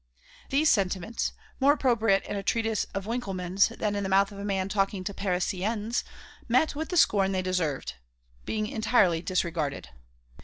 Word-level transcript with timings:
These 0.49 0.71
sentiments, 0.71 1.31
more 1.59 1.73
appropriate 1.73 2.23
in 2.25 2.35
a 2.35 2.41
treatise 2.41 2.85
of 2.95 3.05
Winckelmann's 3.05 3.67
than 3.77 3.95
in 3.95 4.01
the 4.01 4.09
mouth 4.09 4.31
of 4.31 4.39
a 4.39 4.43
man 4.43 4.67
talking 4.67 5.03
to 5.03 5.13
Parisiennes, 5.13 6.03
met 6.49 6.73
with 6.73 6.89
the 6.89 6.97
scorn 6.97 7.33
they 7.33 7.43
deserved, 7.43 7.93
being 8.43 8.65
entirely 8.65 9.21
disregarded. 9.21 9.89